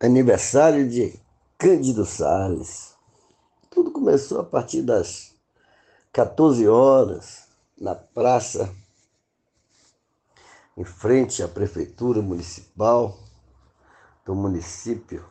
[0.00, 1.20] aniversário de
[1.56, 2.96] Cândido Salles.
[3.70, 5.32] Tudo começou a partir das
[6.12, 7.44] 14 horas,
[7.78, 8.74] na praça,
[10.76, 13.18] em frente à Prefeitura Municipal
[14.24, 15.24] do município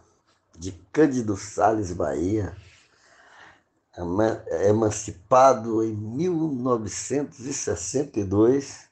[0.58, 2.56] de Cândido Salles, Bahia,
[4.66, 8.88] emancipado em 1962,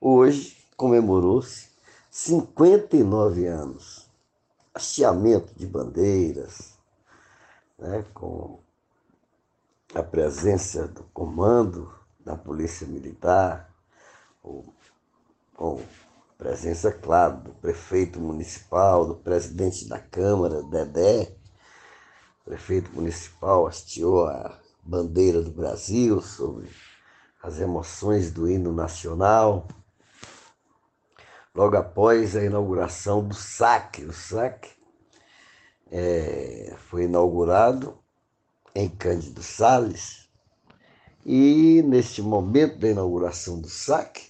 [0.00, 1.68] hoje comemorou-se
[2.10, 4.05] 59 anos
[4.76, 6.74] hasteamento de bandeiras,
[7.78, 8.60] né, com
[9.94, 11.90] a presença do comando
[12.20, 13.72] da Polícia Militar,
[14.42, 21.34] com a presença, claro, do prefeito municipal, do presidente da Câmara, Dedé.
[22.42, 26.68] O prefeito municipal hasteou a bandeira do Brasil sobre
[27.42, 29.66] as emoções do hino nacional
[31.56, 34.04] logo após a inauguração do SAC.
[34.04, 34.68] O SAC
[35.90, 37.98] é, foi inaugurado
[38.74, 40.28] em Cândido Sales
[41.24, 44.20] e neste momento da inauguração do SAC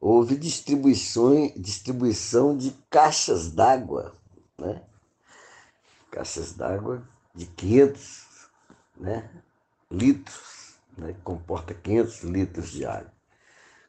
[0.00, 4.14] houve distribuição, de caixas d'água,
[4.56, 4.82] né?
[6.10, 8.26] caixas d'água de 500
[8.96, 9.30] né?
[9.90, 11.14] litros, né?
[11.22, 13.17] comporta 500 litros de água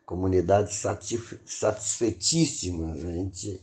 [0.09, 2.93] comunidade satisfeitíssima.
[2.93, 3.61] A gente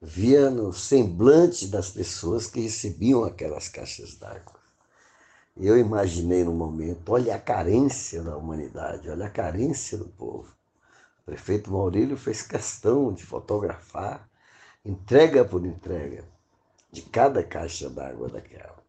[0.00, 4.54] via no semblante das pessoas que recebiam aquelas caixas d'água.
[5.54, 10.50] Eu imaginei no momento, olha a carência da humanidade, olha a carência do povo.
[11.20, 14.26] O prefeito Maurílio fez questão de fotografar,
[14.86, 16.24] entrega por entrega,
[16.90, 18.82] de cada caixa d'água daquela.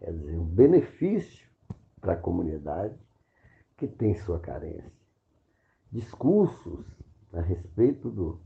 [0.00, 1.46] Quer dizer, um benefício
[2.00, 2.98] para a comunidade
[3.76, 4.95] que tem sua carência
[5.90, 6.84] discursos
[7.32, 8.40] a respeito do,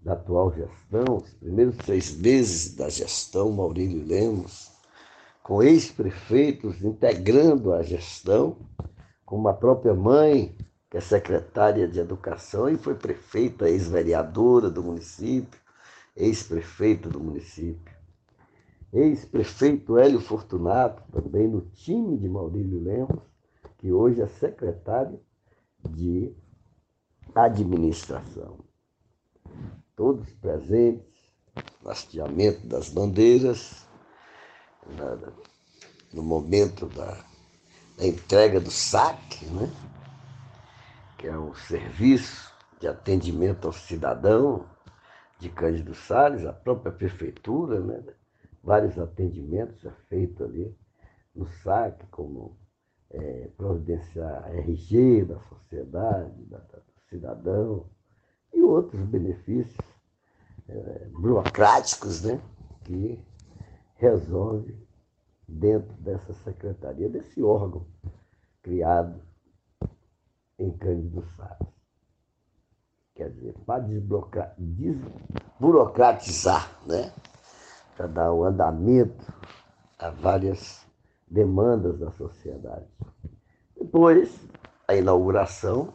[0.00, 4.70] da atual gestão, os primeiros seis meses da gestão Maurílio Lemos,
[5.42, 8.56] com ex-prefeitos integrando a gestão,
[9.24, 10.56] como a própria mãe,
[10.90, 15.58] que é secretária de Educação e foi prefeita, ex-vereadora do município,
[16.16, 17.94] ex-prefeito do município.
[18.92, 23.22] Ex-prefeito Hélio Fortunato, também no time de Maurílio Lemos,
[23.78, 25.18] que hoje é secretário
[25.90, 26.32] de
[27.34, 28.58] administração.
[29.96, 31.04] Todos presentes
[31.82, 33.86] no hasteamento das bandeiras,
[36.12, 37.24] no momento da,
[37.96, 39.70] da entrega do saque, né?
[41.18, 44.66] que é o serviço de atendimento ao cidadão
[45.38, 48.02] de Cândido Salles, a própria prefeitura, né?
[48.62, 50.76] vários atendimentos já feitos ali
[51.34, 52.56] no saque, como
[53.10, 56.80] é, providenciar RG da sociedade, da, da
[57.14, 57.86] cidadão
[58.52, 59.78] e outros benefícios
[60.68, 62.40] é, burocráticos né,
[62.84, 63.18] que
[63.96, 64.76] resolve
[65.46, 67.86] dentro dessa secretaria, desse órgão
[68.62, 69.20] criado
[70.58, 71.72] em Cândido Salles.
[73.14, 73.86] Quer dizer, para
[74.58, 77.12] desburocratizar, né?
[77.96, 79.32] para dar um andamento
[79.98, 80.84] a várias
[81.28, 82.88] demandas da sociedade.
[83.76, 84.36] Depois,
[84.88, 85.94] a inauguração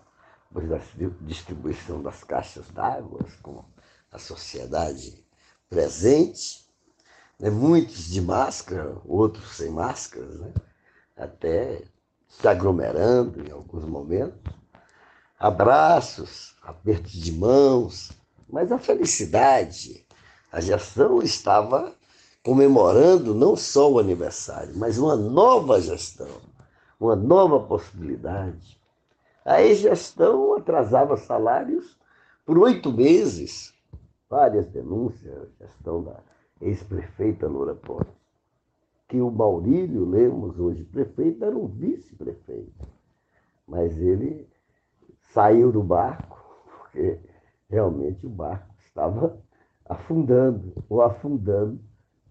[0.51, 0.79] da
[1.21, 3.63] distribuição das caixas d'água com
[4.11, 5.23] a sociedade
[5.69, 6.65] presente,
[7.39, 7.49] né?
[7.51, 10.51] muitos de máscara, outros sem máscaras, né?
[11.15, 11.83] até
[12.27, 14.51] se aglomerando em alguns momentos,
[15.37, 18.11] abraços, apertos de mãos,
[18.49, 20.05] mas a felicidade,
[20.51, 21.93] a gestão estava
[22.43, 26.41] comemorando não só o aniversário, mas uma nova gestão,
[26.99, 28.78] uma nova possibilidade
[29.49, 31.99] a ex-gestão atrasava salários
[32.45, 33.73] por oito meses.
[34.29, 36.19] Várias denúncias, gestão da
[36.61, 38.13] ex-prefeita Loura Pontes.
[39.07, 42.87] Que o Maurílio Lemos, hoje prefeito, era um vice-prefeito.
[43.67, 44.47] Mas ele
[45.33, 46.37] saiu do barco,
[46.67, 47.19] porque
[47.67, 49.35] realmente o barco estava
[49.83, 51.79] afundando, ou afundando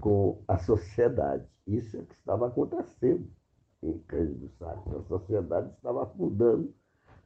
[0.01, 1.45] com a sociedade.
[1.67, 3.29] Isso é o que estava acontecendo
[3.83, 4.87] em Cândido Salles.
[4.87, 6.73] A sociedade estava afundando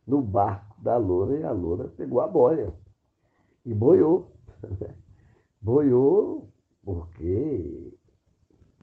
[0.06, 2.72] no barco da loura e a loura pegou a boia
[3.64, 4.32] e boiou.
[5.60, 6.48] boiou
[6.84, 7.92] porque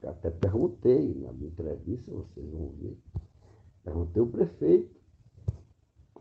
[0.02, 2.98] até perguntei na minha entrevista, vocês vão ver,
[3.84, 5.00] perguntei ao prefeito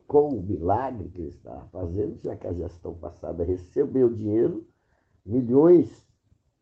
[0.06, 4.68] com o milagre que ele estava fazendo, já que a gestão passada recebeu dinheiro,
[5.24, 6.10] milhões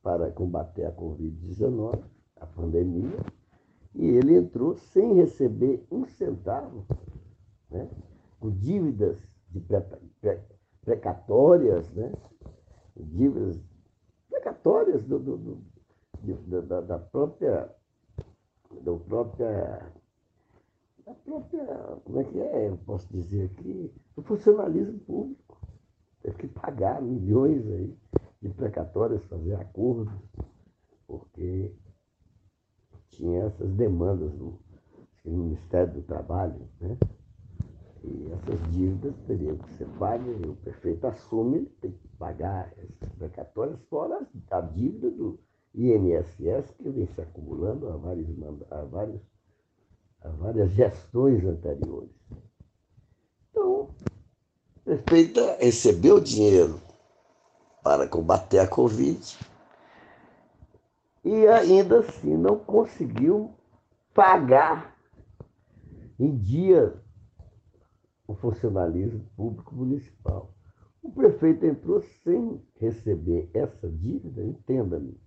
[0.03, 2.03] para combater a Covid-19,
[2.35, 3.17] a pandemia,
[3.95, 6.85] e ele entrou sem receber um centavo.
[7.71, 7.89] Né?
[8.39, 9.17] Com dívidas
[9.49, 9.81] de pre,
[10.21, 10.39] pre,
[10.83, 12.11] precatórias, né?
[12.95, 13.59] dívidas
[14.29, 15.77] precatórias do, do, do
[16.21, 17.69] de, da, da, própria.
[18.81, 19.91] Da própria.
[21.05, 21.65] Da própria.
[22.03, 22.69] Como é que é?
[22.69, 23.93] Eu posso dizer aqui?
[24.15, 25.57] Do funcionalismo público.
[26.21, 27.97] Teve que pagar milhões aí
[28.41, 30.13] de precatórias, fazer acordos,
[31.07, 31.71] porque
[33.09, 34.59] tinha essas demandas do,
[35.23, 36.97] do Ministério do Trabalho, né?
[38.07, 43.13] E essas dívidas teriam que ser pagas, e o prefeito assume, tem que pagar essas
[43.17, 45.37] precatórias, fora a dívida do
[45.75, 48.27] INSS, que vem se acumulando há, vários,
[48.71, 49.21] há, vários,
[50.21, 52.09] há várias gestões anteriores.
[53.51, 53.89] Então,
[54.77, 56.79] a prefeita recebeu dinheiro
[57.83, 59.37] para combater a Covid
[61.27, 63.53] e ainda assim não conseguiu
[64.13, 64.95] pagar
[66.17, 66.93] em dia
[68.27, 70.53] o funcionalismo público municipal.
[71.01, 75.17] O prefeito entrou sem receber essa dívida, entenda-me,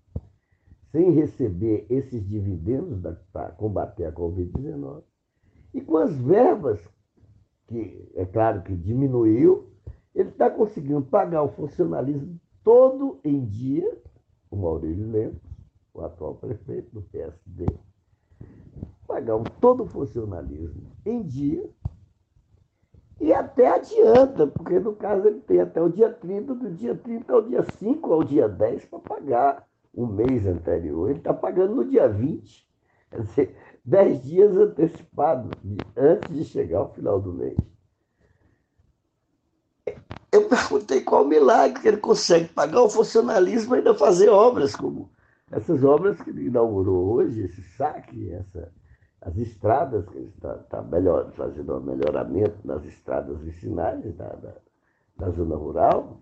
[0.92, 5.02] sem receber esses dividendos para combater a Covid-19,
[5.72, 6.80] e com as verbas,
[7.66, 9.70] que é claro que diminuiu,
[10.14, 13.98] ele está conseguindo pagar o funcionalismo todo em dia,
[14.50, 15.40] o Maurílio Lemos,
[15.94, 17.66] o atual prefeito do PSD,
[19.06, 21.68] pagar todo o funcionalismo em dia
[23.20, 27.32] e até adianta, porque no caso ele tem até o dia 30, do dia 30
[27.32, 31.10] ao dia 5 ao dia 10 para pagar o mês anterior.
[31.10, 32.66] Ele está pagando no dia 20,
[33.10, 35.50] quer dizer, 10 dias antecipados,
[35.94, 37.56] antes de chegar ao final do mês.
[40.32, 44.74] Eu perguntei qual o milagre que ele consegue pagar o funcionalismo e ainda fazer obras
[44.74, 45.10] como
[45.50, 48.72] essas obras que ele inaugurou hoje, esse saque, essa
[49.22, 54.54] as estradas, que está, está melhor, fazendo um melhoramento nas estradas vicinais da, da,
[55.18, 56.18] da zona rural,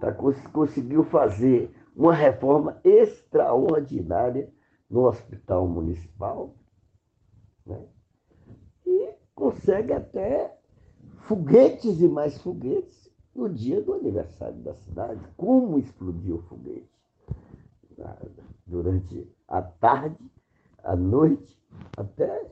[0.00, 0.12] tá,
[0.52, 4.52] conseguiu fazer uma reforma extraordinária
[4.90, 6.54] no hospital municipal,
[7.64, 7.80] né?
[8.84, 10.56] e consegue até
[11.22, 15.20] foguetes e mais foguetes no dia do aniversário da cidade.
[15.36, 16.90] Como explodiu o foguete?
[18.66, 20.18] Durante a tarde
[20.86, 21.60] à noite,
[21.96, 22.46] até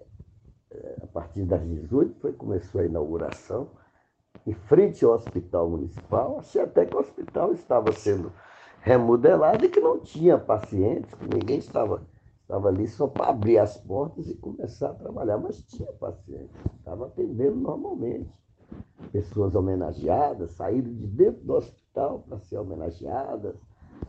[0.71, 3.69] eh, a partir das 18, foi, começou a inauguração,
[4.45, 6.39] em frente ao hospital municipal.
[6.39, 8.33] Achei até que o hospital estava sendo
[8.81, 12.03] remodelado e que não tinha pacientes, que ninguém estava,
[12.43, 17.07] estava ali só para abrir as portas e começar a trabalhar, mas tinha pacientes, estava
[17.07, 18.31] atendendo normalmente.
[19.13, 23.55] Pessoas homenageadas, saíram de dentro do hospital para ser homenageadas,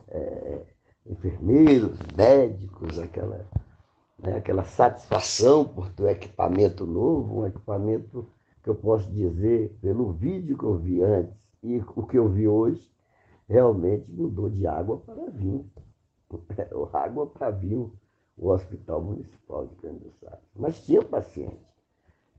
[0.08, 0.62] é,
[1.06, 3.46] enfermeiros, médicos, aquela
[4.26, 8.28] né, aquela satisfação por ter um equipamento novo, um equipamento
[8.64, 12.48] que eu posso dizer, pelo vídeo que eu vi antes e o que eu vi
[12.48, 12.82] hoje,
[13.48, 15.70] realmente mudou de água para vinho.
[16.94, 17.94] água para vinho,
[18.36, 19.76] o Hospital Municipal de
[20.20, 20.40] Salles.
[20.56, 21.64] Mas tinha paciente.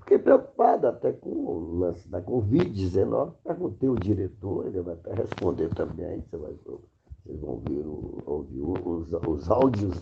[0.01, 3.33] Fiquei preocupado até com o lance da Covid-19.
[3.43, 7.85] Perguntei o diretor, ele vai até responder também, você vai, vocês vão ouvir,
[8.27, 10.01] ouvir os, os áudios,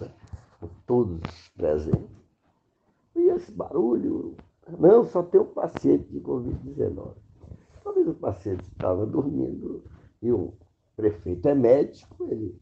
[0.61, 0.69] né?
[0.87, 1.21] todos
[1.56, 2.25] presentes.
[3.15, 4.37] E esse barulho,
[4.79, 7.12] não, só tem um paciente de Covid-19.
[7.83, 9.85] Talvez o paciente estava dormindo
[10.23, 10.55] e o
[10.97, 12.59] prefeito é médico, ele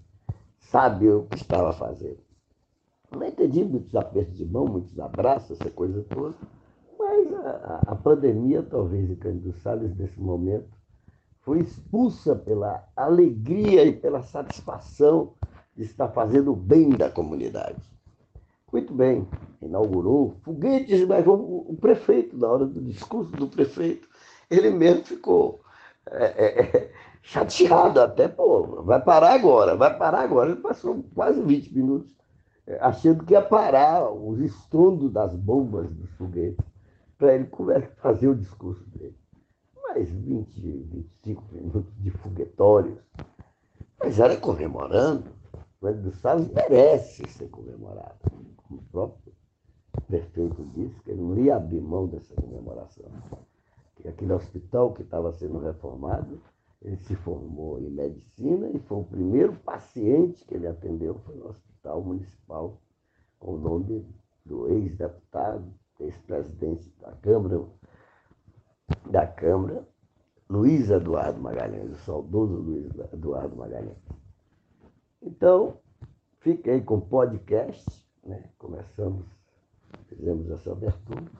[0.59, 2.19] sabe o que estava fazendo.
[3.11, 6.35] Não entendi muitos apertos de mão, muitos abraços, essa coisa toda,
[6.99, 10.71] mas a, a pandemia, talvez em Cândido Salles, nesse momento,
[11.41, 15.35] foi expulsa pela alegria e pela satisfação
[15.77, 17.81] estar fazendo o bem da comunidade.
[18.73, 19.29] Muito bem,
[19.61, 24.09] inaugurou foguetes, mas o, prefeito, na hora do discurso do prefeito,
[24.51, 25.61] ele mesmo ficou
[26.11, 30.51] é, é, é, chateado até, pô, vai parar agora, vai parar agora.
[30.51, 32.11] Ele passou quase 20 minutos
[32.67, 36.65] é, achando que ia parar os estondos das bombas dos foguetes
[37.19, 37.49] para ele
[37.99, 39.17] fazer o discurso dele.
[39.83, 42.99] Mais 20, 25 minutos de foguetórios.
[43.99, 45.42] Mas era comemorando.
[45.83, 48.15] O Edson Salles merece ser comemorado.
[48.69, 49.33] Como o próprio
[50.07, 53.11] prefeito disse, que ele não ia abrir mão dessa comemoração.
[53.97, 56.41] Que aquele hospital que estava sendo reformado,
[56.81, 61.49] ele se formou em medicina e foi o primeiro paciente que ele atendeu foi no
[61.49, 62.81] Hospital Municipal,
[63.41, 64.07] com o nome
[64.47, 65.65] do ex-deputado,
[65.99, 67.61] ex-presidente da Câmara,
[69.11, 69.87] da Câmara,
[70.49, 74.22] Luiz Eduardo Magalhães, o saudoso Luiz Eduardo Magalhães.
[75.23, 75.79] Então,
[76.41, 77.85] fiquei com podcast,
[78.25, 78.45] né?
[78.59, 79.25] começamos,
[80.09, 81.31] fizemos essa abertura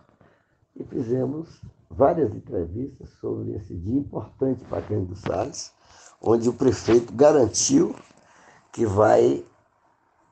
[0.77, 1.61] e fizemos
[1.91, 5.73] várias entrevistas sobre esse dia importante para Cândido Salles,
[6.21, 7.95] onde o prefeito garantiu
[8.73, 9.45] que vai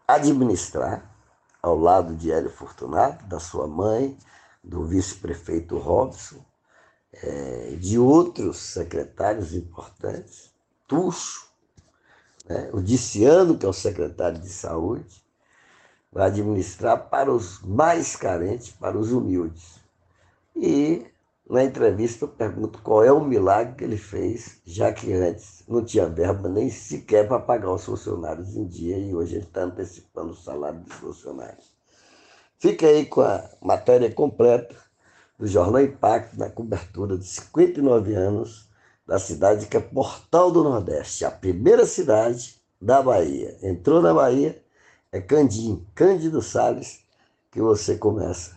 [0.07, 1.11] administrar,
[1.61, 4.17] ao lado de Hélio Fortunato, da sua mãe,
[4.63, 6.43] do vice-prefeito Robson,
[7.13, 10.55] é, de outros secretários importantes,
[10.87, 11.50] Tuxo,
[12.49, 15.23] né, o Diciano, que é o secretário de saúde,
[16.13, 19.79] vai administrar para os mais carentes, para os humildes.
[20.57, 21.07] E
[21.49, 25.85] na entrevista eu pergunto qual é o milagre que ele fez, já que antes não
[25.85, 30.31] tinha verba nem sequer para pagar os funcionários em dia e hoje ele está antecipando
[30.31, 31.73] o salário dos funcionários.
[32.59, 34.77] Fica aí com a matéria completa
[35.39, 38.70] do Jornal Impacto na cobertura de 59 anos
[39.11, 43.59] da cidade que é Portal do Nordeste, a primeira cidade da Bahia.
[43.61, 44.63] Entrou na Bahia,
[45.11, 47.01] é Candim, Cândido Salles,
[47.51, 48.57] que você começa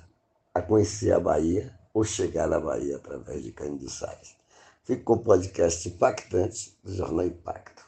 [0.54, 4.36] a conhecer a Bahia ou chegar na Bahia através de Cândido Salles.
[4.84, 7.84] Fico com o podcast impactante do Jornal Impacto.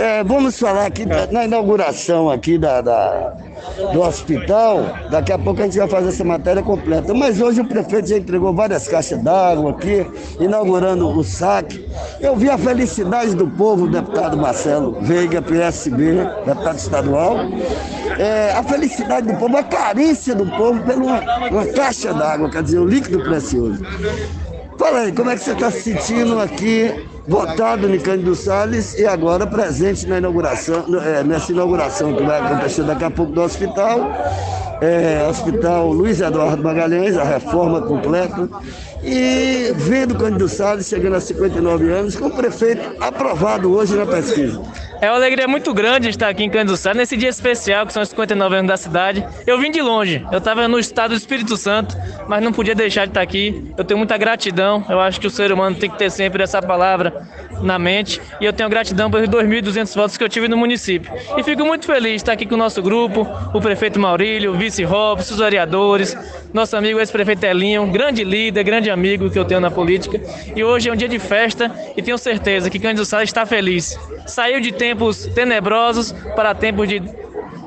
[0.00, 3.36] É, vamos falar aqui da, na inauguração aqui da, da,
[3.92, 4.82] do hospital.
[5.12, 7.14] Daqui a pouco a gente vai fazer essa matéria completa.
[7.14, 10.04] Mas hoje o prefeito já entregou várias caixas d'água aqui,
[10.40, 11.88] inaugurando o saque.
[12.20, 16.14] Eu vi a felicidade do povo, deputado Marcelo Veiga, PSB,
[16.44, 17.36] deputado estadual.
[18.18, 22.64] É, a felicidade do povo, a carência do povo pela uma, uma caixa d'água, quer
[22.64, 23.84] dizer, o líquido precioso.
[24.76, 29.06] Fala aí, como é que você está se sentindo aqui votado no Cândido Salles e
[29.06, 34.10] agora presente na inauguração, é, nessa inauguração que vai acontecer daqui a pouco do hospital.
[34.80, 38.48] É, hospital Luiz Eduardo Magalhães, a reforma completa.
[39.04, 44.06] E vendo o Cândido Salles chegando a 59 anos, com o prefeito aprovado hoje na
[44.06, 44.60] pesquisa.
[45.00, 48.10] É uma alegria muito grande estar aqui em Canduçá, nesse dia especial, que são os
[48.10, 49.26] 59 anos da cidade.
[49.46, 51.96] Eu vim de longe, eu estava no estado do Espírito Santo,
[52.28, 53.72] mas não podia deixar de estar aqui.
[53.78, 56.60] Eu tenho muita gratidão, eu acho que o ser humano tem que ter sempre essa
[56.60, 57.26] palavra
[57.62, 58.20] na mente.
[58.42, 61.10] E eu tenho gratidão pelos 2.200 votos que eu tive no município.
[61.34, 64.54] E fico muito feliz de estar aqui com o nosso grupo, o prefeito Maurílio, o
[64.54, 66.14] vice Robson, os vereadores,
[66.52, 70.20] nosso amigo ex-prefeito Elinho, grande líder, grande amigo que eu tenho na política.
[70.54, 73.98] E hoje é um dia de festa e tenho certeza que Sá está feliz.
[74.26, 77.00] Saiu de tempos tenebrosos para tempos de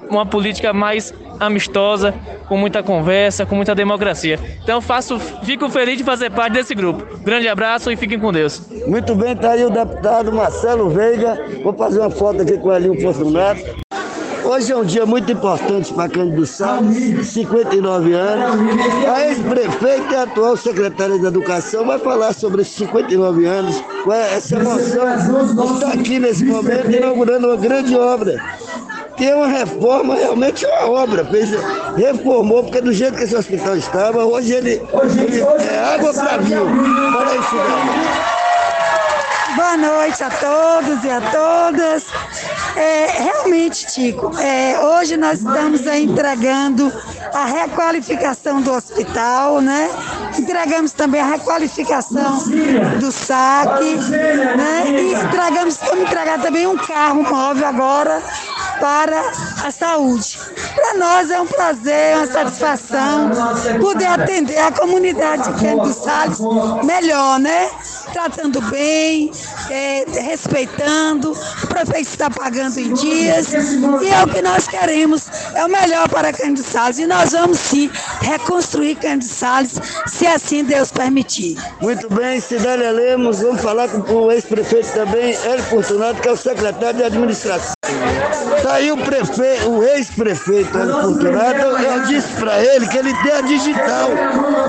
[0.09, 2.13] uma política mais amistosa,
[2.47, 4.39] com muita conversa, com muita democracia.
[4.61, 7.17] Então faço, fico feliz de fazer parte desse grupo.
[7.19, 8.61] Grande abraço e fiquem com Deus.
[8.87, 11.39] Muito bem, está aí o deputado Marcelo Veiga.
[11.63, 13.82] Vou fazer uma foto aqui com o Elinho Fortunato.
[14.43, 18.59] Hoje é um dia muito importante para Cândido Salles, 59 anos.
[19.07, 24.55] A ex-prefeita e atual secretária de Educação vai falar sobre esses 59 anos, com essa
[24.55, 28.41] emoção está aqui nesse momento inaugurando uma grande obra
[29.15, 31.23] que é uma reforma, realmente uma obra.
[31.25, 31.49] Fez,
[31.95, 36.41] reformou, porque do jeito que esse hospital estava, hoje ele, ele é água para.
[36.41, 38.42] Fala aí, cidade.
[39.55, 42.05] Boa noite a todos e a todas.
[42.75, 46.91] É, realmente, Tico, é, hoje nós estamos entregando
[47.33, 49.89] a requalificação do hospital, né?
[50.37, 52.43] Entregamos também a requalificação
[52.99, 53.95] do saque,
[54.57, 54.85] né?
[54.87, 58.23] E entregamos, vamos entregar também um carro móvel agora
[58.79, 59.21] para
[59.63, 60.39] a saúde.
[60.75, 63.29] Para nós é um prazer, uma satisfação
[63.79, 66.39] poder atender a comunidade de Kennedy Salles
[66.83, 67.69] melhor, né?
[68.11, 69.31] Tratando bem,
[69.69, 73.53] é, respeitando, o prefeito está pagando em dias.
[73.53, 76.99] E é o que nós queremos, é o melhor para Cândido Salles.
[76.99, 77.89] E nós vamos sim
[78.21, 81.57] reconstruir Cândido Salles, se assim Deus permitir.
[81.81, 86.37] Muito bem, Cidélia Lemos, vamos falar com o ex-prefeito também, Hélio Fortunato, que é o
[86.37, 87.73] secretário de administração.
[87.83, 93.31] Está aí o prefeito, o ex-prefeito Hélio Fortunato, eu disse para ele que ele tem
[93.33, 94.09] a digital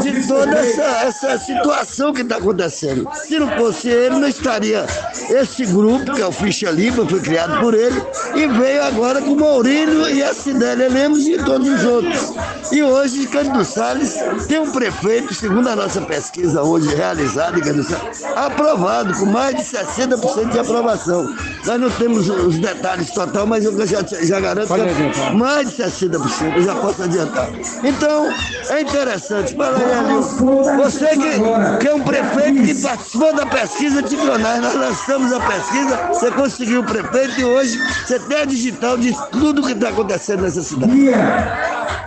[0.03, 3.09] de toda essa, essa situação que está acontecendo.
[3.25, 4.85] Se não fosse ele, não estaria
[5.31, 8.03] esse grupo, que é o Ficha Limpa, foi criado por ele,
[8.35, 12.33] e veio agora com o Maurílio e a Cidélia Lemos e todos os outros.
[12.73, 14.17] E hoje, Cândido Salles
[14.49, 19.63] tem um prefeito, segundo a nossa pesquisa hoje realizada Cândido Salles, aprovado, com mais de
[19.63, 21.33] 60% de aprovação.
[21.65, 25.83] Nós não temos os detalhes total, mas eu já, já garanto que é mais de
[25.83, 27.49] 60%, eu já posso adiantar.
[27.83, 28.33] Então,
[28.71, 29.55] é interessante.
[29.55, 30.23] Fala aí, Alil.
[30.23, 35.41] Você que, que é um prefeito que participou da pesquisa de Cronais, nós lançamos a
[35.41, 39.89] pesquisa, você conseguiu o prefeito e hoje você tem a digital de tudo que está
[39.89, 40.93] acontecendo nessa cidade.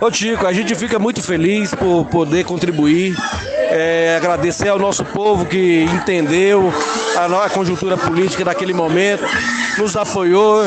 [0.00, 3.16] Ô Tico, a gente fica muito feliz por poder contribuir,
[3.70, 6.72] é, agradecer ao nosso povo que entendeu
[7.16, 9.24] a, a conjuntura política daquele momento,
[9.78, 10.64] nos apoiou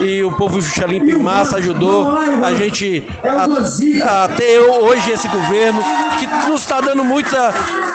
[0.00, 5.82] e o povo Xuxalimpa em massa ajudou a gente a, a ter hoje esse governo
[6.18, 7.52] que nos está dando muita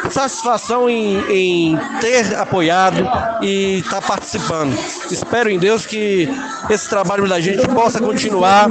[0.10, 3.08] satisfação em, em ter apoiado
[3.42, 4.78] e estar tá participando.
[5.10, 6.30] Espero em Deus que
[6.70, 8.68] esse trabalho da gente possa continuar.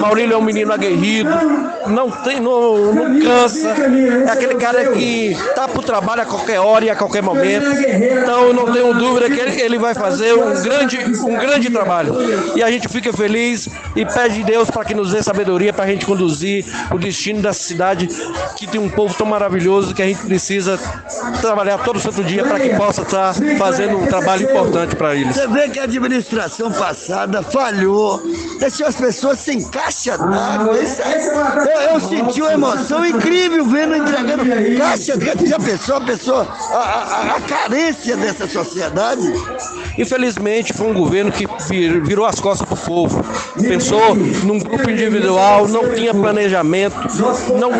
[0.00, 1.30] Maurílio é um menino aguerrido,
[1.86, 6.60] não, tem, não, não cansa, é aquele cara que está para o trabalho a qualquer
[6.60, 7.66] hora e a qualquer momento.
[8.22, 12.14] Então não tenho dúvida que ele, ele vai fazer um grande, um grande trabalho.
[12.56, 15.84] E a gente fica feliz e pede a Deus para que nos dê sabedoria para
[15.84, 18.08] a gente conduzir o destino dessa cidade
[18.56, 20.78] que tem um povo tão maravilhoso que a gente precisa
[21.40, 25.34] trabalhar todo santo dia para que possa estar tá fazendo um trabalho importante para eles.
[25.34, 28.22] Você vê que a administração passada falhou,
[28.58, 30.76] deixou as pessoas sem caixa d'água.
[30.76, 34.44] Eu, eu, senti uma emoção incrível vendo entregando
[34.78, 35.46] caixa d'água.
[35.46, 39.22] Já pensou a pessoa, a, a, a carência dessa sociedade?
[39.98, 41.46] Infelizmente, foi um governo que
[42.02, 43.24] virou as costas para o povo.
[43.60, 46.96] Pensou num grupo individual, não tinha planejamento,
[47.58, 47.70] não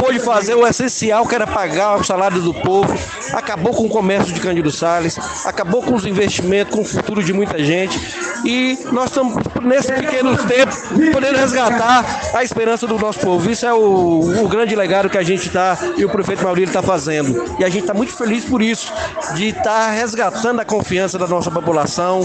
[0.00, 2.92] pôde fazer o essencial que era pagar o salário do povo,
[3.32, 7.32] acabou com o comércio de Cândido Salles, acabou com os investimentos, com o futuro de
[7.32, 7.98] muita gente.
[8.44, 10.74] E nós estamos, nesse pequeno tempo,
[11.12, 12.04] podendo resgatar
[12.34, 13.48] a esperança do nosso povo.
[13.50, 16.82] Isso é o, o grande legado que a gente está e o prefeito Maurílio está
[16.82, 17.56] fazendo.
[17.58, 18.92] E a gente está muito feliz por isso,
[19.34, 22.22] de estar tá resgatando a confiança da nossa população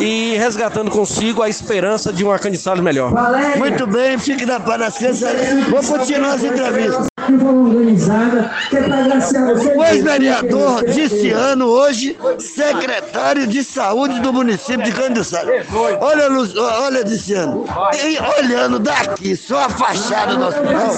[0.00, 3.12] e resgatando consigo a esperança de Cândido Salles melhor.
[3.56, 4.80] Muito bem, fique na paz
[5.70, 6.36] Vou continuar
[7.22, 14.32] as entrevistas organizada, que é para O ex-vereador disse ano, hoje, secretário de saúde do
[14.32, 15.66] município de Salles.
[16.00, 16.28] Olha,
[16.82, 17.64] olha, Diciano,
[18.04, 20.88] e olhando daqui, só a fachada do hospital,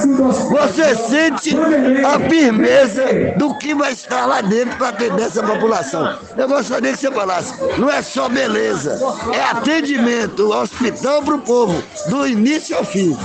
[0.51, 1.57] você sente
[2.05, 3.05] a firmeza
[3.37, 6.19] do que vai estar lá dentro para atender essa população.
[6.37, 8.99] Eu gostaria que você falasse, não é só beleza,
[9.33, 13.17] é atendimento, hospital para o povo, do início ao fim.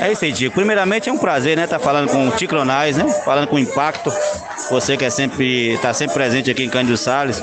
[0.00, 0.54] É isso aí, Tico.
[0.54, 3.08] Primeiramente é um prazer, né, estar tá falando com o Ticronais, né?
[3.24, 4.12] Falando com impacto.
[4.70, 7.40] Você que é sempre está sempre presente aqui em Cândido Salles.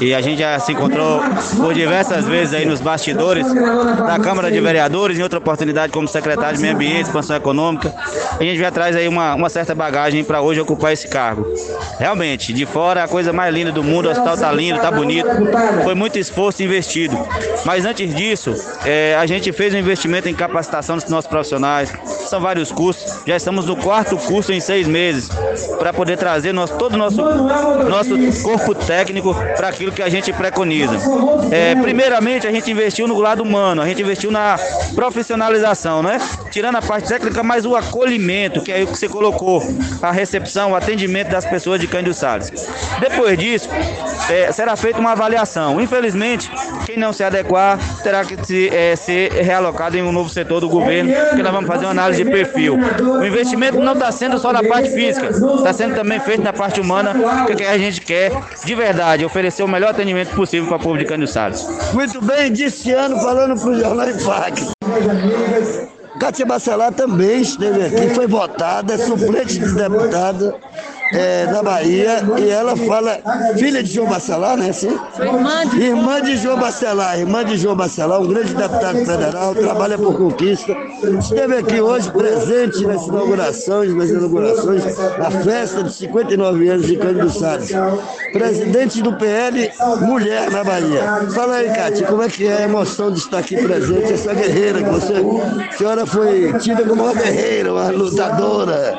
[0.00, 1.20] E a gente já se encontrou
[1.56, 6.56] por diversas vezes aí nos bastidores da Câmara de Vereadores, em outra oportunidade como secretário
[6.56, 7.94] de Meio Ambiente, Expansão Econômica.
[8.38, 11.46] A gente já traz aí uma, uma certa bagagem para hoje ocupar esse cargo.
[11.98, 15.28] Realmente, de fora a coisa mais linda do mundo, o hospital tá lindo, tá bonito.
[15.82, 17.16] Foi muito esforço investido.
[17.64, 21.92] Mas antes disso, é, a gente fez um investimento em capacitação dos nossos profissionais.
[22.28, 23.20] São vários cursos.
[23.26, 25.28] Já estamos no quarto curso em seis meses
[25.78, 30.32] para poder trazer nosso, todo o nosso, nosso corpo técnico para aquilo que a gente
[30.32, 30.96] preconiza.
[31.50, 34.58] É, primeiramente, a gente investiu no lado humano, a gente investiu na
[34.94, 36.20] profissionalização, né?
[36.50, 39.62] Tirando a parte técnica, mas o acolhimento, que é o que você colocou,
[40.00, 42.52] a recepção, o atendimento das pessoas de Cândido Salles.
[43.00, 43.68] Depois disso,
[44.30, 45.80] é, será feita uma avaliação.
[45.80, 46.50] Infelizmente,
[46.86, 50.68] quem não se adequar terá que se, é, ser realocado em um novo setor do
[50.68, 52.78] governo, que nós vamos fazer uma análise de perfil.
[53.20, 56.80] O investimento não está sendo só na parte física, está sendo também feito na parte
[56.80, 57.14] humana,
[57.46, 58.32] que a gente quer,
[58.64, 61.24] de verdade, oferecer o melhor atendimento possível para o povo de Cândido.
[61.92, 64.72] Muito bem, disse ano falando para o Jornal Impacto.
[66.20, 70.54] Cátia Bacelar também esteve aqui, foi votada, é suplente de deputada
[71.12, 73.18] é, da Bahia, e ela fala,
[73.56, 74.70] filha de João Bacelar, né?
[74.70, 74.96] Assim?
[75.20, 75.82] Irmã de...
[75.82, 80.74] irmã de João Bacelar, irmã de João Bacelar, um grande deputado federal, trabalha por conquista.
[81.18, 84.82] Esteve aqui hoje presente nas inaugurações, nas inaugurações,
[85.18, 87.70] na festa de 59 anos de Cândido Salles.
[88.32, 91.02] Presidente do PL, mulher na Bahia.
[91.34, 94.82] Fala aí, Cátia, como é que é a emoção de estar aqui presente, essa guerreira
[94.82, 95.14] que você.
[95.14, 98.98] A senhora foi tida como uma guerreira, uma lutadora.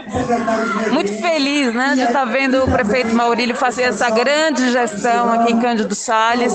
[0.91, 1.94] Muito feliz, né?
[2.03, 6.53] Estar tá vendo o prefeito Maurílio fazer essa grande gestão aqui em Cândido Salles.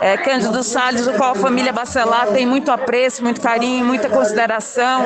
[0.00, 5.04] É, Cândido Salles, o qual a família Bacelar tem muito apreço, muito carinho, muita consideração.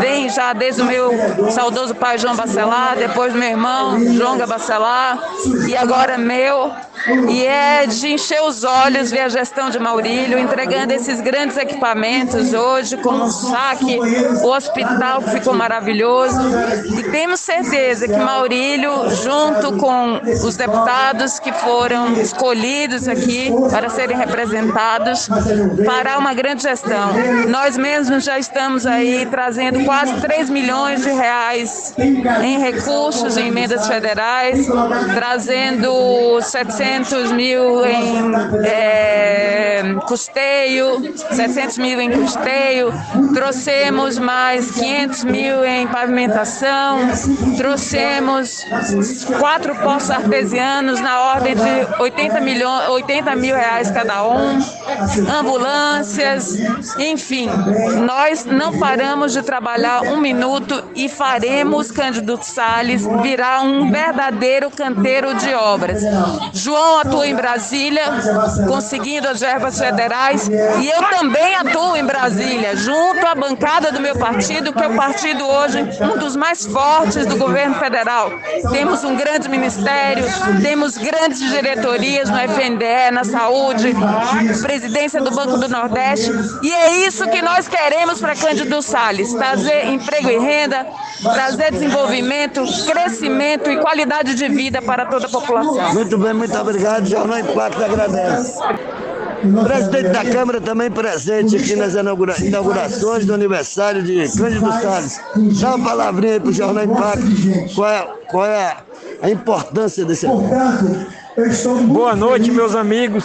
[0.00, 1.10] Vem já desde o meu
[1.50, 5.18] saudoso pai João Bacelar, depois meu irmão João Bacelar
[5.68, 6.72] e agora meu.
[7.28, 12.52] E é de encher os olhos ver a gestão de Maurílio entregando esses grandes equipamentos
[12.52, 13.98] hoje, como o saque,
[14.42, 16.40] o hospital que ficou maravilhoso.
[16.98, 18.75] E temos certeza que Maurílio,
[19.22, 25.28] junto com os deputados que foram escolhidos aqui para serem representados,
[25.84, 27.12] fará uma grande gestão.
[27.48, 33.86] Nós mesmos já estamos aí trazendo quase 3 milhões de reais em recursos, em emendas
[33.86, 34.66] federais,
[35.14, 38.32] trazendo 700 200 mil em
[38.64, 42.92] é, custeio, 700 mil em custeio,
[43.34, 46.98] trouxemos mais 500 mil em pavimentação,
[47.56, 48.65] trouxemos
[49.38, 54.58] quatro poços artesianos na ordem de 80, milhões, 80 mil reais cada um,
[55.38, 56.56] ambulâncias,
[56.98, 57.48] enfim,
[58.04, 65.34] nós não paramos de trabalhar um minuto e faremos Cândido Salles virar um verdadeiro canteiro
[65.34, 66.02] de obras.
[66.52, 68.04] João atua em Brasília,
[68.66, 74.16] conseguindo as verbas federais, e eu também atuo em Brasília, junto à bancada do meu
[74.16, 78.30] partido, que é o partido hoje um dos mais fortes do governo federal.
[78.70, 80.24] Temos um grande ministério,
[80.62, 83.94] temos grandes diretorias no FNDE, na saúde,
[84.62, 86.30] presidência do Banco do Nordeste,
[86.62, 90.86] e é isso que nós queremos para Cândido Salles: trazer emprego e renda,
[91.22, 95.94] trazer desenvolvimento, crescimento e qualidade de vida para toda a população.
[95.94, 97.06] Muito bem, muito obrigado.
[97.06, 98.58] Jornal Impacto agradece.
[99.64, 105.20] Presidente da Câmara também presente aqui nas inaugura inaugurações do aniversário de Cândido Salles.
[105.60, 107.26] Dá uma palavrinha aí para o Jornal Impacto.
[107.74, 108.76] Qual é, qual é
[109.22, 111.25] a importância desse evento?
[111.86, 113.24] Boa noite, meus amigos.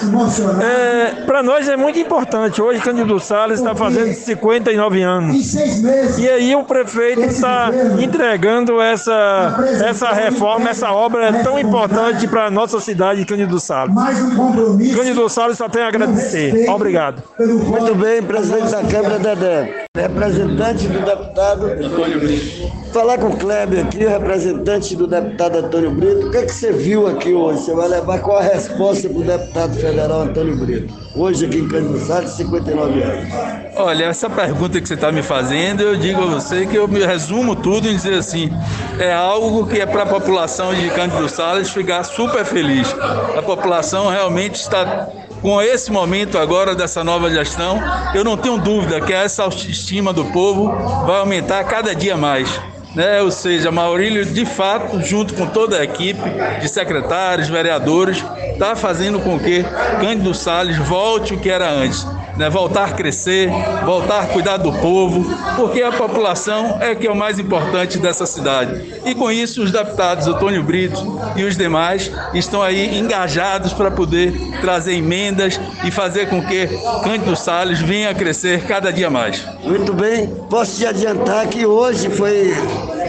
[0.62, 2.62] É, Para nós é muito importante.
[2.62, 5.54] Hoje, Cândido Salles está fazendo 59 anos.
[6.20, 7.70] E aí, o prefeito está
[8.04, 13.96] entregando essa, essa reforma, essa obra tão importante para a nossa cidade, Cândido Salles.
[14.94, 16.70] Cândido Salles só tem a agradecer.
[16.70, 17.24] Obrigado.
[17.40, 19.86] Muito bem, presidente da Câmara, Dedé.
[19.96, 21.68] Representante do deputado.
[22.94, 26.28] Falar com o Kleber aqui, representante do deputado Antônio Brito.
[26.28, 27.60] O que, é que você viu aqui hoje?
[27.62, 30.94] Você vai levar qual a resposta para o deputado federal Antônio Brito?
[31.16, 33.34] Hoje aqui em Salles, 59 anos.
[33.76, 37.06] Olha, essa pergunta que você está me fazendo, eu digo a você que eu me
[37.06, 38.50] resumo tudo em dizer assim:
[39.00, 42.96] é algo que é para a população de Cândido Salles ficar super feliz.
[43.38, 45.08] A população realmente está
[45.42, 47.80] com esse momento agora dessa nova gestão,
[48.14, 50.72] eu não tenho dúvida que essa autoestima do povo
[51.06, 52.62] vai aumentar cada dia mais.
[52.96, 53.22] Né?
[53.22, 56.22] Ou seja, Maurílio, de fato, junto com toda a equipe
[56.60, 59.64] de secretários, vereadores, está fazendo com que
[60.00, 62.06] Cândido Salles volte o que era antes
[62.38, 63.50] né, voltar a crescer,
[63.86, 65.26] voltar a cuidar do povo,
[65.56, 69.00] porque a população é que é o mais importante dessa cidade.
[69.06, 74.34] E com isso, os deputados Antônio Brito e os demais estão aí engajados para poder
[74.62, 76.68] trazer emendas e fazer com que
[77.04, 79.46] Cândido Salles venha a crescer cada dia mais.
[79.64, 82.54] Muito bem, posso te adiantar que hoje foi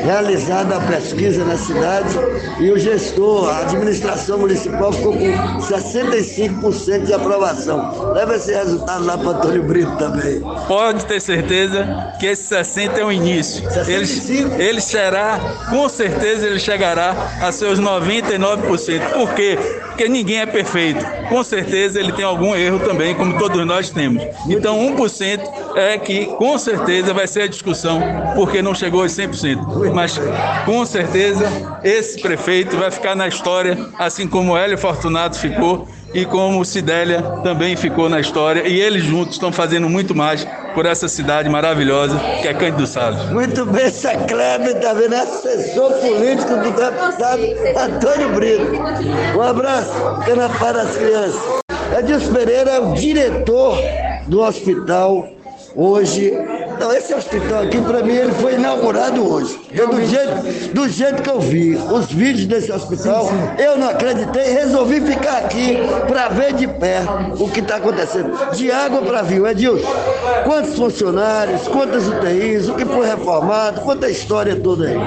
[0.03, 2.19] realizada a pesquisa na cidade
[2.59, 8.13] e o gestor, a administração municipal ficou com 65% de aprovação.
[8.13, 10.41] Leva esse resultado lá para Antônio Brito também.
[10.67, 11.87] Pode ter certeza
[12.19, 13.63] que esse 60 é o início.
[13.87, 15.39] Ele, ele será,
[15.71, 19.13] com certeza ele chegará a seus 99%.
[19.13, 19.59] Por quê?
[19.87, 21.05] Porque ninguém é perfeito.
[21.29, 24.23] Com certeza ele tem algum erro também, como todos nós temos.
[24.49, 25.41] Então 1%
[25.77, 28.01] é que com certeza vai ser a discussão,
[28.35, 30.21] porque não chegou aos 100% mas
[30.65, 31.45] com certeza
[31.85, 37.77] esse prefeito vai ficar na história, assim como Hélio Fortunato ficou e como Cidélia também
[37.77, 38.67] ficou na história.
[38.67, 43.25] E eles juntos estão fazendo muito mais por essa cidade maravilhosa que é Cândido Salles.
[43.31, 47.43] Muito bem, essa Kleber está vendo, assessor político do deputado
[47.79, 48.73] Antônio Brito.
[49.37, 49.93] Um abraço,
[50.25, 51.41] cana para as crianças.
[51.99, 53.77] Edilson Pereira é o diretor
[54.27, 55.29] do hospital
[55.75, 56.33] hoje
[56.83, 59.57] não, esse hospital aqui, para mim, ele foi inaugurado hoje.
[59.73, 64.53] Eu, do, jeito, do jeito que eu vi os vídeos desse hospital, eu não acreditei,
[64.53, 68.33] resolvi ficar aqui para ver de perto o que está acontecendo.
[68.57, 69.47] De água para vinho.
[69.47, 69.87] Edilson,
[70.45, 74.99] quantos funcionários, quantas UTIs, o que foi reformado, quanta história toda aí.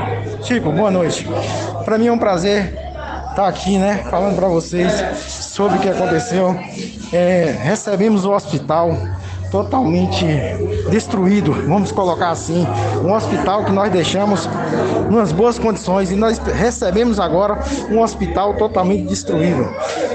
[0.43, 1.27] Chico, boa noite.
[1.83, 2.73] Para mim é um prazer
[3.31, 6.57] estar aqui, né, falando para vocês sobre o que aconteceu.
[7.11, 8.97] É, recebemos o hospital
[9.55, 10.25] totalmente
[10.89, 12.67] destruído, vamos colocar assim,
[13.01, 14.49] um hospital que nós deixamos
[15.09, 19.65] em boas condições e nós recebemos agora um hospital totalmente destruído.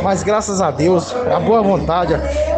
[0.02, 2.12] Mas graças a Deus, a boa vontade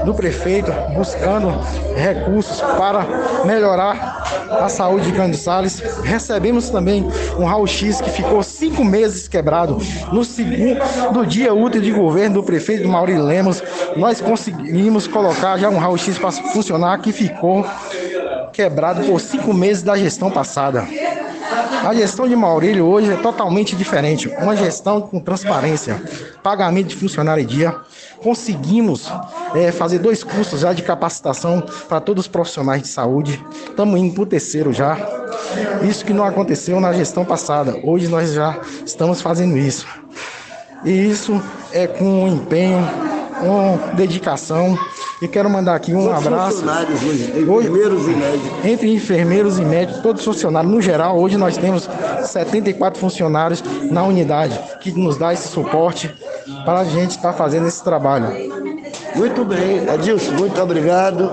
[0.04, 1.52] do prefeito buscando
[1.94, 3.06] recursos para
[3.44, 4.11] melhorar
[4.50, 7.06] a saúde de Cândido Salles, recebemos também
[7.38, 9.78] um raio-x que ficou cinco meses quebrado.
[10.12, 13.62] No segundo dia útil de governo do prefeito Maurício Lemos,
[13.96, 17.64] nós conseguimos colocar já um raio-x para funcionar que ficou
[18.52, 20.86] quebrado por cinco meses da gestão passada.
[21.84, 24.28] A gestão de Maurílio hoje é totalmente diferente.
[24.38, 26.00] Uma gestão com transparência,
[26.42, 27.74] pagamento de funcionário em dia.
[28.22, 29.10] Conseguimos
[29.54, 33.44] é, fazer dois cursos já de capacitação para todos os profissionais de saúde.
[33.68, 34.96] Estamos indo para o terceiro já.
[35.82, 37.76] Isso que não aconteceu na gestão passada.
[37.82, 39.86] Hoje nós já estamos fazendo isso.
[40.84, 42.88] E isso é com empenho,
[43.40, 44.78] com dedicação
[45.22, 46.50] E quero mandar aqui um Quantos abraço.
[46.56, 47.32] funcionários hoje?
[47.38, 48.64] Enfermeiros e médicos.
[48.64, 50.72] Entre enfermeiros e médicos, todos funcionários.
[50.72, 51.88] No geral, hoje nós temos
[52.24, 56.12] 74 funcionários na unidade que nos dá esse suporte
[56.64, 58.26] para a gente estar fazendo esse trabalho.
[59.14, 61.30] Muito bem, Adilson, muito obrigado.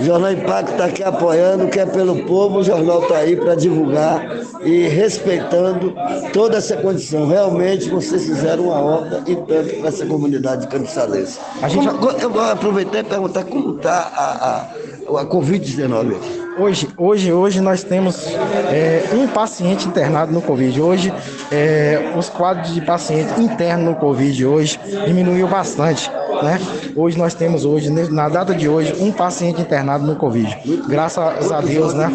[0.00, 4.26] O Jornal Impacto está aqui apoiando, quer pelo povo, o jornal está aí para divulgar
[4.62, 5.92] e respeitando
[6.32, 7.28] toda essa condição.
[7.28, 11.38] Realmente vocês fizeram uma obra e tanto para essa comunidade de Campisalense.
[11.60, 16.49] A gente eu vou aproveitar e perguntar como está a, a, a Covid-19 aqui.
[16.60, 18.26] Hoje, hoje, hoje nós temos
[18.70, 20.78] é, um paciente internado no Covid.
[20.78, 21.10] Hoje,
[21.50, 26.10] é, os quadros de paciente interno no Covid hoje diminuiu bastante.
[26.42, 26.60] Né?
[26.94, 30.54] Hoje nós temos hoje, na data de hoje, um paciente internado no Covid.
[30.86, 32.10] Graças a Deus, né?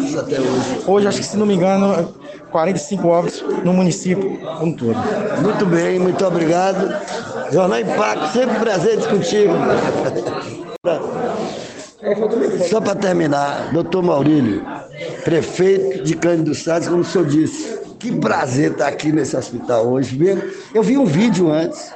[0.86, 1.08] Hoje.
[1.08, 2.14] Acho que se não me engano,
[2.52, 4.96] 45 óbitos no município como todo.
[5.42, 6.94] Muito bem, muito obrigado.
[7.50, 9.54] Jornal Impacto, sempre presente contigo.
[12.68, 14.62] Só para terminar, doutor Maurílio,
[15.24, 20.16] prefeito de Cândido Salles, como o senhor disse, que prazer estar aqui nesse hospital hoje.
[20.18, 20.42] mesmo.
[20.74, 21.90] Eu vi um vídeo antes,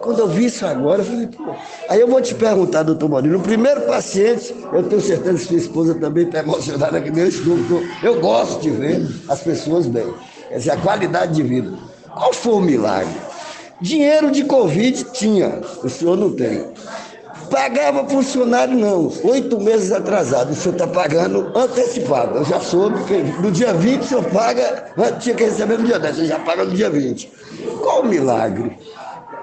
[0.00, 1.54] quando eu vi isso agora, eu falei, pô.
[1.88, 5.56] Aí eu vou te perguntar, doutor Maurílio, o primeiro paciente, eu tenho certeza que sua
[5.56, 7.58] esposa também está emocionada que nem eu estou,
[8.02, 10.12] eu gosto de ver as pessoas bem.
[10.48, 11.72] Quer dizer, a qualidade de vida.
[12.14, 13.14] Qual foi o milagre?
[13.80, 16.64] Dinheiro de Covid tinha, o senhor não tem.
[17.52, 22.38] Pagava funcionário não, oito meses atrasado, o senhor está pagando antecipado.
[22.38, 25.84] Eu já soube que no dia 20 o senhor paga, antes tinha que receber no
[25.84, 27.30] dia 10, você já paga no dia 20.
[27.82, 28.78] Qual o milagre?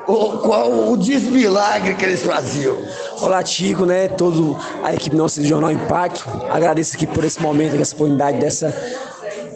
[0.08, 2.78] O, qual o desmilagre que eles faziam?
[3.22, 4.08] Olá, Tico, né?
[4.08, 6.28] Toda a equipe nossa do Jornal Impacto.
[6.50, 8.76] Agradeço aqui por esse momento, essa oportunidade dessa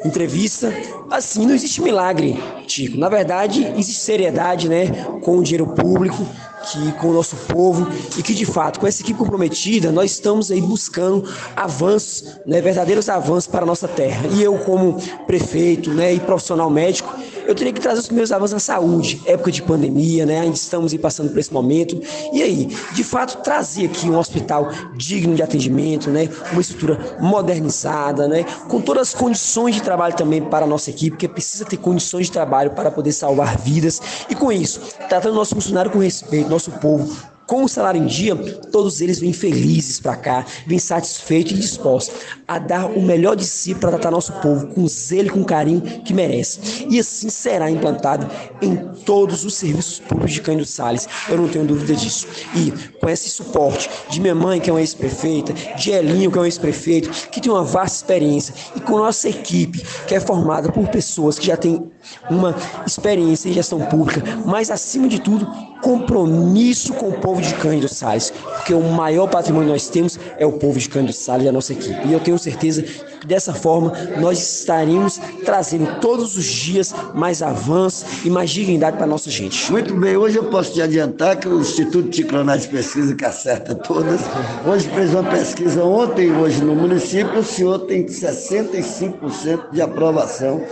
[0.06, 0.72] entrevista.
[1.10, 3.00] Assim, não existe milagre, Tico.
[3.00, 4.92] Na verdade, existe seriedade, né?
[5.24, 6.24] Com o dinheiro público,
[6.64, 10.52] que com o nosso povo e que de fato com essa equipe comprometida nós estamos
[10.52, 14.28] aí buscando avanços, né, verdadeiros avanços para a nossa terra.
[14.28, 17.14] E eu como prefeito, né, e profissional médico,
[17.46, 20.94] eu teria que trazer os primeiros avanços na saúde, época de pandemia, né, ainda estamos
[20.94, 22.00] aí passando por esse momento.
[22.32, 28.28] E aí, de fato, trazer aqui um hospital digno de atendimento, né, uma estrutura modernizada,
[28.28, 31.78] né, com todas as condições de trabalho também para a nossa equipe, que precisa ter
[31.78, 34.02] condições de trabalho para poder salvar vidas.
[34.30, 38.06] E com isso, tratando o nosso funcionário com respeito, nosso povo com o salário em
[38.06, 38.36] dia,
[38.72, 42.16] todos eles vêm felizes para cá, vêm satisfeitos e dispostos
[42.48, 45.82] a dar o melhor de si para tratar nosso povo com zelo e com carinho
[45.82, 46.88] que merece.
[46.90, 48.28] E assim será implantado
[48.62, 52.28] em todos os serviços públicos de Cândido Salles, eu não tenho dúvida disso.
[52.56, 56.42] E com esse suporte de minha mãe, que é uma ex-prefeita, de Elinho, que é
[56.42, 60.88] um ex-prefeito, que tem uma vasta experiência, e com nossa equipe, que é formada por
[60.88, 61.92] pessoas que já têm
[62.30, 65.48] uma experiência em gestão pública, mas acima de tudo,
[65.84, 70.46] compromisso com o povo de Cândido Salles, porque o maior patrimônio que nós temos é
[70.46, 72.08] o povo de Cândido Salles e a nossa equipe.
[72.08, 78.26] E eu tenho certeza que dessa forma nós estaremos trazendo todos os dias mais avanços
[78.26, 79.70] e mais dignidade para a nossa gente.
[79.72, 83.76] Muito bem, hoje eu posso te adiantar que o Instituto de Clonagem Pesquisa, que acerta
[83.76, 84.22] todas,
[84.66, 90.64] hoje fez uma pesquisa ontem e hoje no município, o senhor tem 65% de aprovação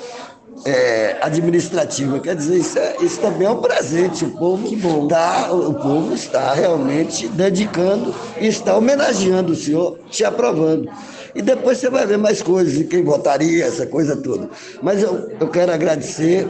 [0.66, 2.20] é, administrativa.
[2.20, 4.26] Quer dizer, isso, é- isso também é um presente.
[4.26, 10.90] O povo, Tá, o povo está realmente dedicando e está homenageando o senhor, te aprovando.
[11.34, 14.50] E depois você vai ver mais coisas, quem votaria, essa coisa toda.
[14.82, 16.48] Mas eu, eu quero agradecer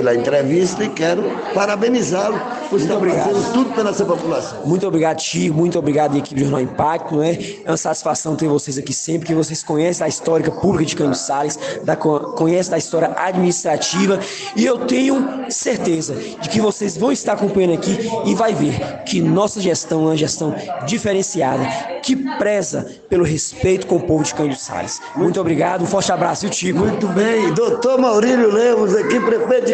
[0.00, 4.62] pela entrevista e quero parabenizá-lo por estar fazendo tudo pela nossa população.
[4.64, 5.54] Muito obrigado, Tigo.
[5.54, 7.16] Muito obrigado, equipe do Jornal Impacto.
[7.16, 7.38] Né?
[7.64, 11.18] É uma satisfação ter vocês aqui sempre, que vocês conhecem a história pública de Cândido
[11.18, 14.18] Salles, da, conhecem a história administrativa.
[14.56, 19.20] E eu tenho certeza de que vocês vão estar acompanhando aqui e vai ver que
[19.20, 20.54] nossa gestão é uma gestão
[20.86, 21.62] diferenciada,
[22.02, 24.98] que preza pelo respeito com o povo de Cândido Salles.
[25.14, 26.76] Muito obrigado, um forte abraço, e o.
[26.76, 29.68] Muito bem, doutor Maurílio Lemos, aqui, prefeito de